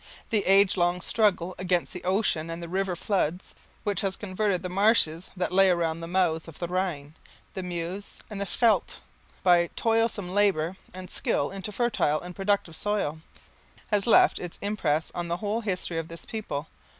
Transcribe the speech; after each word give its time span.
The 0.31 0.43
age 0.47 0.77
long 0.77 0.99
struggle 0.99 1.53
against 1.59 1.93
the 1.93 2.03
ocean 2.03 2.49
and 2.49 2.63
the 2.63 2.67
river 2.67 2.95
floods, 2.95 3.53
which 3.83 4.01
has 4.01 4.15
converted 4.15 4.63
the 4.63 4.67
marshes, 4.69 5.29
that 5.37 5.51
lay 5.51 5.69
around 5.69 5.99
the 5.99 6.07
mouths 6.07 6.47
of 6.47 6.57
the 6.57 6.67
Rhine, 6.67 7.13
the 7.53 7.61
Meuse 7.61 8.19
and 8.27 8.41
the 8.41 8.47
Scheldt, 8.47 9.01
by 9.43 9.67
toilsome 9.75 10.33
labour 10.33 10.75
and 10.91 11.07
skill 11.07 11.51
into 11.51 11.71
fertile 11.71 12.19
and 12.19 12.35
productive 12.35 12.75
soil, 12.75 13.19
has 13.91 14.07
left 14.07 14.39
its 14.39 14.57
impress 14.59 15.11
on 15.13 15.27
the 15.27 15.37
whole 15.37 15.61
history 15.61 15.99
of 15.99 16.07
this 16.07 16.25
people. 16.25 16.65